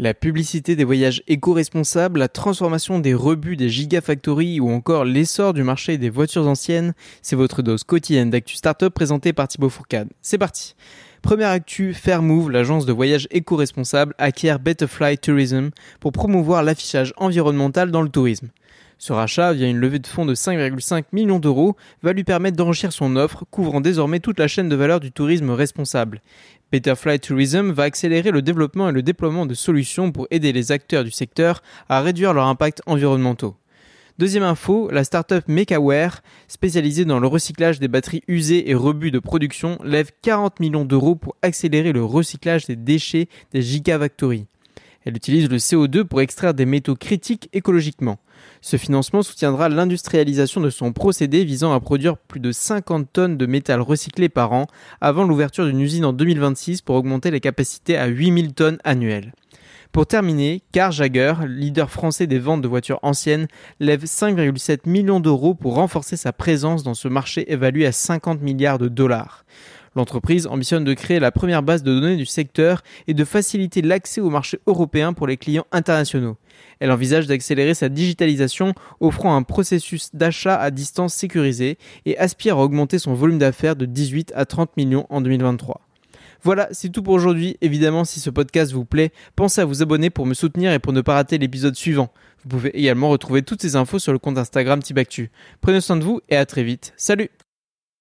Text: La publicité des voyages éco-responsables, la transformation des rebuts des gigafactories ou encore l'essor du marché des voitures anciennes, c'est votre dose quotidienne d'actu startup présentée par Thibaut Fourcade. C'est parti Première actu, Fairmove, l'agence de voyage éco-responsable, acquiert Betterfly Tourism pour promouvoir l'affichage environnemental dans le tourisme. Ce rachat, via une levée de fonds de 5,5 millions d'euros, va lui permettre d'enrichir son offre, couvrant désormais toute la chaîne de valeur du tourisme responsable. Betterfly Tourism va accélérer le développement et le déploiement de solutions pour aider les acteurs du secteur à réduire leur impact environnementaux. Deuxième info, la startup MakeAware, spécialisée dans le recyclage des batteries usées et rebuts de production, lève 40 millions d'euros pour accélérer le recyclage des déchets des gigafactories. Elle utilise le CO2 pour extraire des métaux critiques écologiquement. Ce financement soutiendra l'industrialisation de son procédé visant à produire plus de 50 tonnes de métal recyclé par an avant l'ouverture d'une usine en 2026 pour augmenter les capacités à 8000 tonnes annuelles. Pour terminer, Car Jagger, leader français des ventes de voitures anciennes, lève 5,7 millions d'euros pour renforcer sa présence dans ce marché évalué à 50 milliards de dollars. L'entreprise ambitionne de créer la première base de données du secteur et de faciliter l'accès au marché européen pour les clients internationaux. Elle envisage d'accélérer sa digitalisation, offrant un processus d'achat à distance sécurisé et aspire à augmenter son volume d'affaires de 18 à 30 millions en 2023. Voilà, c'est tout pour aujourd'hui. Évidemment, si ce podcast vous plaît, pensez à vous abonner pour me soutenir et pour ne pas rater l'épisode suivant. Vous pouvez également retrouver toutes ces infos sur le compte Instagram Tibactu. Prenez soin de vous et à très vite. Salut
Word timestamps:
La 0.00 0.14
publicité 0.14 0.76
des 0.76 0.84
voyages 0.84 1.24
éco-responsables, 1.26 2.20
la 2.20 2.28
transformation 2.28 3.00
des 3.00 3.14
rebuts 3.14 3.56
des 3.56 3.68
gigafactories 3.68 4.60
ou 4.60 4.70
encore 4.70 5.04
l'essor 5.04 5.54
du 5.54 5.64
marché 5.64 5.98
des 5.98 6.08
voitures 6.08 6.46
anciennes, 6.46 6.94
c'est 7.20 7.34
votre 7.34 7.62
dose 7.62 7.82
quotidienne 7.82 8.30
d'actu 8.30 8.54
startup 8.54 8.94
présentée 8.94 9.32
par 9.32 9.48
Thibaut 9.48 9.68
Fourcade. 9.68 10.08
C'est 10.22 10.38
parti 10.38 10.76
Première 11.20 11.48
actu, 11.48 11.94
Fairmove, 11.94 12.48
l'agence 12.48 12.86
de 12.86 12.92
voyage 12.92 13.26
éco-responsable, 13.32 14.14
acquiert 14.18 14.60
Betterfly 14.60 15.18
Tourism 15.18 15.70
pour 15.98 16.12
promouvoir 16.12 16.62
l'affichage 16.62 17.12
environnemental 17.16 17.90
dans 17.90 18.02
le 18.02 18.08
tourisme. 18.08 18.50
Ce 19.00 19.12
rachat, 19.12 19.52
via 19.52 19.68
une 19.68 19.78
levée 19.78 20.00
de 20.00 20.06
fonds 20.08 20.26
de 20.26 20.34
5,5 20.34 21.04
millions 21.12 21.38
d'euros, 21.38 21.76
va 22.02 22.12
lui 22.12 22.24
permettre 22.24 22.56
d'enrichir 22.56 22.92
son 22.92 23.14
offre, 23.14 23.44
couvrant 23.48 23.80
désormais 23.80 24.18
toute 24.18 24.40
la 24.40 24.48
chaîne 24.48 24.68
de 24.68 24.74
valeur 24.74 24.98
du 24.98 25.12
tourisme 25.12 25.50
responsable. 25.50 26.20
Betterfly 26.72 27.20
Tourism 27.20 27.70
va 27.70 27.84
accélérer 27.84 28.32
le 28.32 28.42
développement 28.42 28.88
et 28.88 28.92
le 28.92 29.02
déploiement 29.02 29.46
de 29.46 29.54
solutions 29.54 30.10
pour 30.10 30.26
aider 30.32 30.52
les 30.52 30.72
acteurs 30.72 31.04
du 31.04 31.12
secteur 31.12 31.62
à 31.88 32.00
réduire 32.00 32.34
leur 32.34 32.46
impact 32.46 32.82
environnementaux. 32.86 33.54
Deuxième 34.18 34.42
info, 34.42 34.90
la 34.90 35.04
startup 35.04 35.46
MakeAware, 35.46 36.22
spécialisée 36.48 37.04
dans 37.04 37.20
le 37.20 37.28
recyclage 37.28 37.78
des 37.78 37.86
batteries 37.86 38.24
usées 38.26 38.68
et 38.68 38.74
rebuts 38.74 39.12
de 39.12 39.20
production, 39.20 39.78
lève 39.84 40.10
40 40.22 40.58
millions 40.58 40.84
d'euros 40.84 41.14
pour 41.14 41.36
accélérer 41.40 41.92
le 41.92 42.02
recyclage 42.02 42.66
des 42.66 42.74
déchets 42.74 43.28
des 43.52 43.62
gigafactories. 43.62 44.48
Elle 45.08 45.16
utilise 45.16 45.48
le 45.48 45.56
CO2 45.56 46.04
pour 46.04 46.20
extraire 46.20 46.52
des 46.52 46.66
métaux 46.66 46.94
critiques 46.94 47.48
écologiquement. 47.54 48.18
Ce 48.60 48.76
financement 48.76 49.22
soutiendra 49.22 49.70
l'industrialisation 49.70 50.60
de 50.60 50.68
son 50.68 50.92
procédé 50.92 51.46
visant 51.46 51.72
à 51.72 51.80
produire 51.80 52.18
plus 52.18 52.40
de 52.40 52.52
50 52.52 53.10
tonnes 53.10 53.38
de 53.38 53.46
métal 53.46 53.80
recyclé 53.80 54.28
par 54.28 54.52
an 54.52 54.66
avant 55.00 55.24
l'ouverture 55.24 55.64
d'une 55.64 55.80
usine 55.80 56.04
en 56.04 56.12
2026 56.12 56.82
pour 56.82 56.96
augmenter 56.96 57.30
les 57.30 57.40
capacités 57.40 57.96
à 57.96 58.04
8000 58.04 58.52
tonnes 58.52 58.76
annuelles. 58.84 59.32
Pour 59.92 60.06
terminer, 60.06 60.60
Car 60.72 60.92
Jagger, 60.92 61.32
leader 61.46 61.90
français 61.90 62.26
des 62.26 62.38
ventes 62.38 62.60
de 62.60 62.68
voitures 62.68 63.00
anciennes, 63.00 63.48
lève 63.80 64.04
5,7 64.04 64.80
millions 64.84 65.20
d'euros 65.20 65.54
pour 65.54 65.76
renforcer 65.76 66.18
sa 66.18 66.34
présence 66.34 66.82
dans 66.82 66.92
ce 66.92 67.08
marché 67.08 67.50
évalué 67.50 67.86
à 67.86 67.92
50 67.92 68.42
milliards 68.42 68.78
de 68.78 68.88
dollars. 68.88 69.46
L'entreprise 69.94 70.46
ambitionne 70.46 70.84
de 70.84 70.94
créer 70.94 71.20
la 71.20 71.32
première 71.32 71.62
base 71.62 71.82
de 71.82 71.92
données 71.92 72.16
du 72.16 72.26
secteur 72.26 72.82
et 73.06 73.14
de 73.14 73.24
faciliter 73.24 73.82
l'accès 73.82 74.20
au 74.20 74.30
marché 74.30 74.58
européen 74.66 75.12
pour 75.12 75.26
les 75.26 75.36
clients 75.36 75.66
internationaux. 75.72 76.36
Elle 76.80 76.90
envisage 76.90 77.26
d'accélérer 77.26 77.74
sa 77.74 77.88
digitalisation, 77.88 78.74
offrant 79.00 79.36
un 79.36 79.42
processus 79.42 80.14
d'achat 80.14 80.56
à 80.56 80.70
distance 80.70 81.14
sécurisé 81.14 81.78
et 82.06 82.18
aspire 82.18 82.58
à 82.58 82.62
augmenter 82.62 82.98
son 82.98 83.14
volume 83.14 83.38
d'affaires 83.38 83.76
de 83.76 83.86
18 83.86 84.32
à 84.34 84.44
30 84.44 84.76
millions 84.76 85.06
en 85.10 85.20
2023. 85.20 85.80
Voilà, 86.42 86.68
c'est 86.70 86.90
tout 86.90 87.02
pour 87.02 87.14
aujourd'hui. 87.14 87.56
Évidemment, 87.60 88.04
si 88.04 88.20
ce 88.20 88.30
podcast 88.30 88.72
vous 88.72 88.84
plaît, 88.84 89.10
pensez 89.34 89.60
à 89.60 89.64
vous 89.64 89.82
abonner 89.82 90.10
pour 90.10 90.26
me 90.26 90.34
soutenir 90.34 90.72
et 90.72 90.78
pour 90.78 90.92
ne 90.92 91.00
pas 91.00 91.14
rater 91.14 91.38
l'épisode 91.38 91.74
suivant. 91.74 92.12
Vous 92.42 92.48
pouvez 92.48 92.78
également 92.78 93.08
retrouver 93.08 93.42
toutes 93.42 93.62
ces 93.62 93.74
infos 93.74 93.98
sur 93.98 94.12
le 94.12 94.18
compte 94.18 94.38
Instagram 94.38 94.80
Tibactu. 94.80 95.30
Prenez 95.60 95.80
soin 95.80 95.96
de 95.96 96.04
vous 96.04 96.20
et 96.28 96.36
à 96.36 96.46
très 96.46 96.62
vite. 96.62 96.92
Salut 96.96 97.30